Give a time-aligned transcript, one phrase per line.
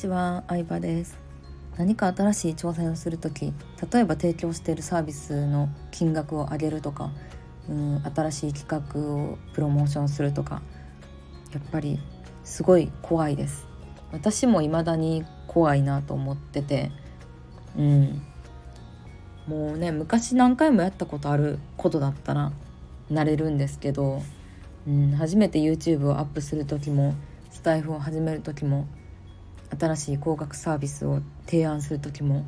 [0.00, 1.18] ちは、相葉です。
[1.76, 3.52] 何か新しい挑戦をする時
[3.92, 7.10] 例えば提供しているサービスの金額を上げるとか
[7.70, 10.60] うん新しい企画をプロモーションするとか
[11.52, 11.98] やっぱり
[12.44, 13.66] すごい怖いです。
[14.12, 16.90] 私も未だに怖いなと思ってて
[17.76, 18.22] うん。
[19.46, 22.52] もうね昔何回もやったことあることだったら
[23.10, 24.22] なれるんですけど、
[24.86, 27.14] うん、初めて YouTube をアップする時も
[27.50, 28.86] スタイフを始める時も
[29.78, 32.46] 新しい高額サービスを提案する時も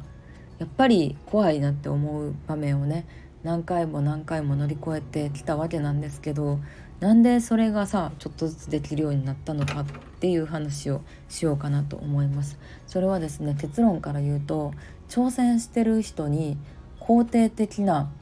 [0.58, 3.06] やっぱり怖いなって思う場面をね
[3.42, 6.60] 何回も何回も乗り越えてきたわけなんですけど
[7.00, 9.84] なんでそれがさちょっとずつできるようになったのかっ
[10.20, 12.58] ていう話をしようかなと思います。
[12.86, 14.72] それはですね結論から言うと
[15.08, 16.56] 挑戦してる人に
[17.00, 18.12] 肯定的な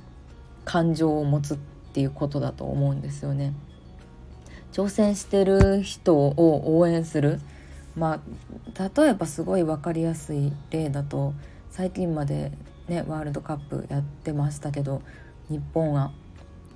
[0.65, 1.59] 感情を持つっ
[1.93, 3.53] ていうことだと思うんですよね。
[4.73, 7.41] 挑戦してる人を応援する
[7.97, 8.21] ま
[8.77, 11.35] あ例えばすごい分かりやすい例だと
[11.71, 12.53] 最近まで
[12.89, 15.03] ねワールドカップやってましたけど
[15.49, 16.13] 日本が、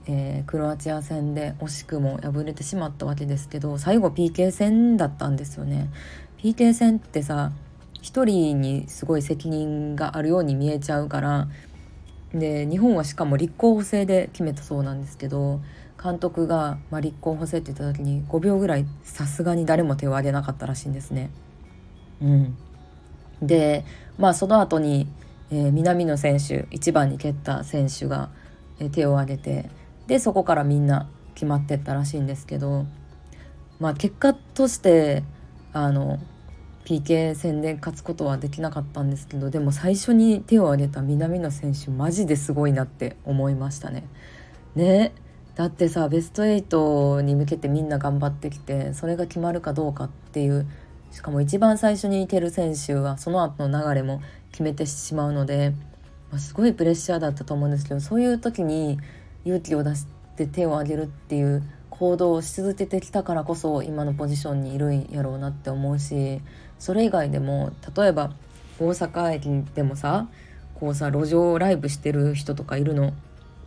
[0.06, 5.90] えー、クロアチア戦で惜しくも敗れてしまったわけですけど最後 PK 戦だったんですよね。
[6.38, 7.52] PK 戦ってさ
[8.02, 11.48] 1人にすごい責任があるように見えちゃうから
[12.34, 15.60] で日本はしかも立候補制で決めたそうなんですけど
[16.04, 21.30] 監督が、まあ、立候補制って言った時に5秒ぐらいさすがに誰も手を挙げなかったらしいんですね。
[22.20, 22.56] うん、
[23.40, 23.86] で
[24.18, 25.08] まあその後に、
[25.50, 28.28] えー、南野選手1番に蹴った選手が、
[28.78, 29.70] えー、手を挙げて
[30.06, 32.84] でそこからみんな決まってったらしいんですけど、
[33.80, 35.24] まあ、結果として
[35.72, 36.18] あの
[36.84, 44.06] PK 戦で勝つことはできなかったんですけどでも最初に手を挙げた南野選手マジですごいなって思いましたね。
[44.76, 45.14] ね
[45.54, 50.66] だってさベスト8に向けてみんな頑張ってきてそれが決まるかどうかっていう
[51.12, 55.72] しかも一番最初にいける選手はその後の流れも決めてしまうので、
[56.32, 58.98] まあ、すごいプレッシャーだったと思うんですけどそういう時に
[59.44, 60.06] 勇気を出し
[60.36, 66.40] て手を挙げるっていう行動をし続けてきたからこそ今のポジションにいるんやろうなって思うし
[66.80, 68.32] それ以外でも例えば
[68.80, 70.26] 大阪駅でもさ
[70.74, 73.12] こうさ路上ライブしてる人とかいるの。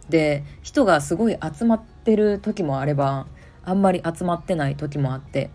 [0.09, 3.27] で人がすごい集まってる時もあれば
[3.63, 5.49] あんまり集まってない時もあって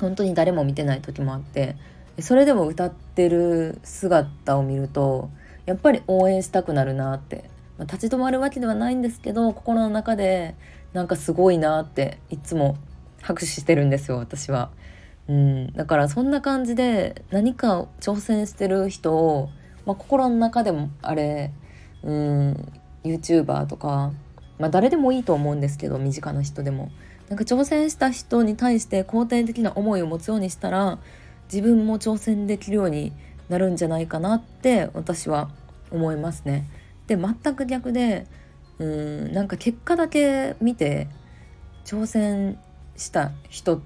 [0.00, 1.76] 本当に誰も見てない時もあって
[2.20, 5.30] それでも歌ってる姿を見ると
[5.66, 10.56] やっぱり応援したくなるなって、まあ、立ち止まるわけではないんですけど心の中で
[10.92, 12.76] なんかすごいなっていつも
[13.20, 14.70] 拍手してるんですよ私は。
[15.28, 19.50] うん、だからそんな感じで何か挑戦してる人を、
[19.84, 21.52] まあ、心の中でもあれ、
[22.02, 22.72] うん、
[23.04, 24.12] YouTuber とか、
[24.58, 26.90] まあ、誰でもいいと思うんですけど身近な人でも
[27.28, 30.98] なんか挑戦した人に対して肯定的な思いを持つようにしたら
[31.52, 33.12] 自分も挑戦できるように
[33.48, 35.50] なるんじゃないかなって私は
[35.90, 36.68] 思いますね。
[37.06, 38.26] で全く逆で
[38.78, 41.08] うんなんか結果だけ見て
[41.84, 42.58] 挑戦
[42.96, 43.80] した人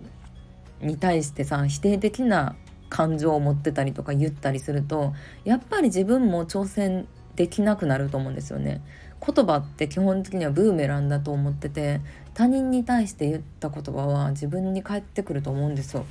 [0.80, 2.56] に対してさ否定的な
[2.88, 5.14] 感情を持ってたりとか言ったりすると
[5.44, 7.06] やっぱり自分も挑戦
[7.36, 8.80] できなくなると思うんですよね。
[9.24, 12.00] 言葉って基本的にはブーメランだと思ってて
[12.34, 16.04] 他人に対して言った言葉は自分に返ってくると思うんですよ。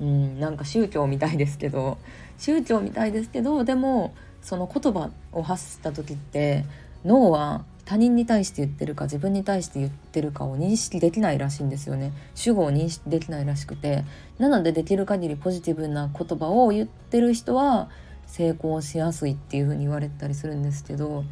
[0.00, 1.98] うん、なんか宗教みたいですけど
[2.38, 6.64] 宗教みたいですけどでもその言葉を発した時って
[7.04, 14.04] 脳は他人に対して言ってるか自分に対して言ってるかを認識できないらしいんですよね主語を認識できないらしくて
[14.38, 17.90] なのでできる限りポジティブな言葉を言ってる人は
[18.34, 21.22] 成功しやすいっていう風に言われたりするんですけど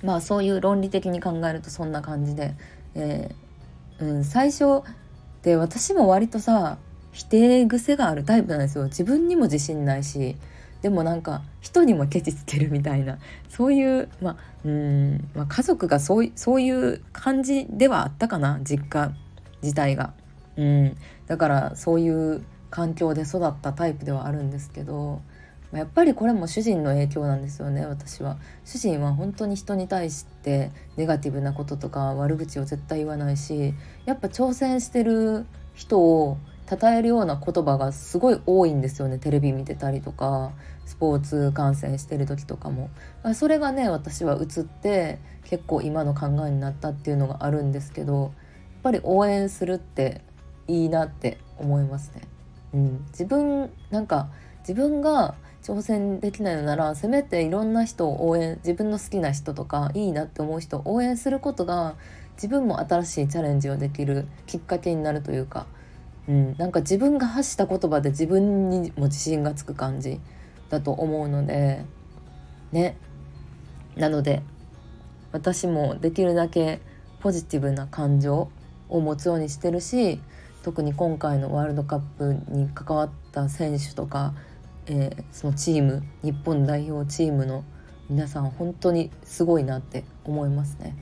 [0.00, 2.54] まあそういう論理的に考えるとそんな感じで、
[2.94, 4.82] えー、うん、最初
[5.42, 6.78] で私も割とさ
[7.10, 10.36] 否定癖があるタイプなんですよ自分にも自信ないし
[10.82, 19.12] でもなんか人にもケチつけるみたいなそういうまあうん、まあ、家族がそうそういう感じではあったかな実家
[19.62, 20.14] 自体が。
[20.56, 20.96] うん、
[21.26, 25.20] だからそういう環境で育ったタイプではあるんですけど
[25.78, 28.36] やっぱりこれも主人の影響なんですよね私は。
[28.64, 33.74] 主人は本当に人に対してネガティブなこととか悪口を絶対言わないし
[34.06, 36.38] やっぱ挑戦してる人を
[36.68, 40.52] 称えるような言葉がすごい多いんですよねテレビ見てたりとか
[40.86, 42.90] スポーツ観戦してる時とかも。
[43.34, 48.30] それがね私は映って結構今の考えになったっていうのがあるんですけどやっ
[48.82, 50.22] ぱり応援するって
[50.68, 52.22] いいなって思いますね。
[52.74, 54.28] うん、自分なんか
[54.60, 55.34] 自分が
[55.64, 61.94] 挑戦できないのならせめていろんな人を応援自分の好きな人とかいいなって思う人を応援することが
[62.34, 65.66] 自分も新しいチャレンジをできるきっかけになるというか、
[66.28, 70.20] うん、なんか自分が発した言葉で自分にも自信がつく感じ
[70.68, 71.82] だと思うので
[72.70, 72.98] ね。
[73.96, 74.42] なので
[75.32, 76.80] 私もできるだけ
[77.20, 78.50] ポジティブな感情
[78.90, 80.20] を持つようにしてるし
[80.64, 84.34] 特に今回のワールドカップに関わった選手とか、
[84.86, 87.64] えー、そのチーム日本代表チームの
[88.08, 90.96] 皆さん本当にすごいなって思いますね。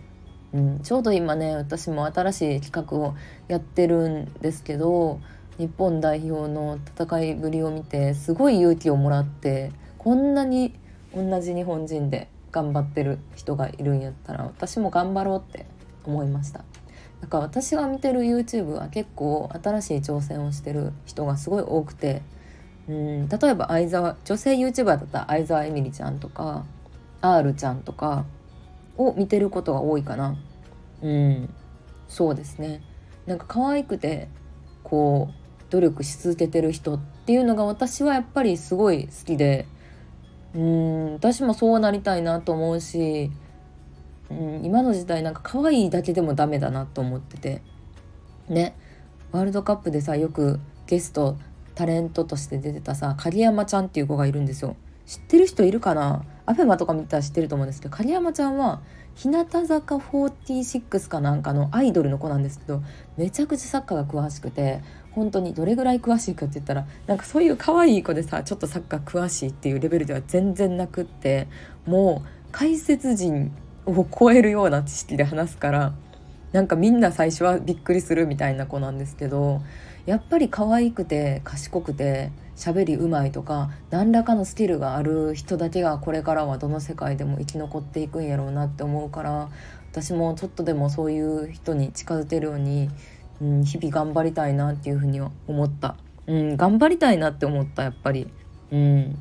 [0.53, 3.15] うん、ちょうど今ね私も新しい企画を
[3.49, 5.19] やってるんですけど
[5.59, 10.75] 日本代表の戦いぶりを見てすごい勇気をもらってこんなに
[11.15, 15.67] 同じ日本人で頑張ってる人がいるんやったら私も頑張ろうって
[16.05, 16.65] 思いました
[17.23, 22.23] だから私が見てる YouTube は結構新しい挑戦をしてる人がすごい多くて
[22.93, 26.65] うん例えば相沢女性 YouTuber だったら相沢エミリちゃんとか
[27.23, 28.27] R ちゃんとか
[28.99, 30.37] を見てることが多いかな。
[31.03, 31.55] うん
[32.09, 32.83] そうですね。
[33.27, 34.29] なんか可愛くて
[34.83, 39.67] こう努力し続けてる人っていうのが私はやっぱりすごい好きで
[40.55, 43.31] うん私もそうなりたいなと思うし
[44.29, 47.63] うん今の時代なんか可愛いだけでもダメだなと思ってて。
[48.49, 48.77] ね。
[49.31, 51.39] ワールドカップでさよくゲスト
[51.75, 54.77] タレントとして出てたさ鍵山ちゃんっていう子がいるんですよ。
[55.07, 56.25] 知ってる人いるかな？
[56.47, 58.83] アフェマとか見たら知ってると思うんですけど鍵山ちゃんは
[59.15, 62.83] 日向坂46かなんかのアイドルの子なんですけど
[63.17, 64.81] めちゃくちゃサッカーが詳しくて
[65.11, 71.49] 本当にどれぐらい詳しいかって言ったらなんかそういう可愛い子でさちょっとサッカー詳しいっていうレベルでは全然なくって
[71.85, 73.53] もう解説陣
[73.87, 75.93] を超えるような知識で話すから
[76.53, 79.61] なんかみんな最初はびっくりするみたいな子なんですけど
[80.07, 89.49] やっぱり可愛くて賢くて喋りうまいとか何らかのスキルがある人だけがこれからはどの世界でも生き残っていくんやろうなって思うから
[89.91, 92.91] 私もちょっとでもそういう人に近づけるように
[93.43, 95.97] うん、日々頑張りたいなっていうふうには思った、
[96.29, 98.29] うん、頑張りたいなって思ったやっぱり、
[98.71, 99.19] うん、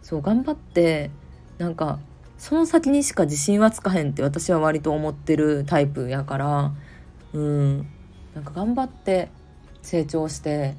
[0.00, 1.10] そう頑張って
[1.58, 1.98] なんか
[2.38, 6.72] その先にしか自信はつかへんって私は割と思ってるタイプやから。
[7.32, 7.86] うん。
[8.34, 9.28] なんか頑張って
[9.84, 10.74] 成長して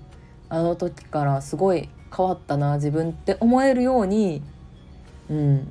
[0.49, 4.41] あの時からすごい変わったな自分って思えるように
[5.29, 5.67] うん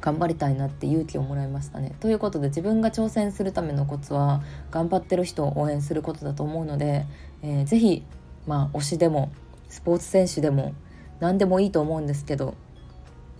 [0.00, 1.94] 頑張りたいなって勇気をもらいましたね。
[2.00, 7.04] ということで自分が挑戦するためのコツは頑張ってる人を応援することだと思うので、
[7.42, 8.02] えー、ぜひ
[8.46, 9.30] まあ推しでも
[9.68, 10.74] スポーツ選手でも
[11.20, 12.54] 何でもいいと思うんですけど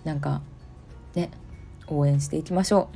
[0.04, 0.42] なんか
[1.14, 1.30] ね
[1.86, 2.88] 応援していきましょ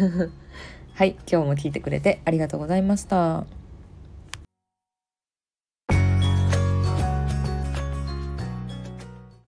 [0.00, 0.30] う。
[0.94, 3.57] はい今日も聞いてくれてありがとうございました。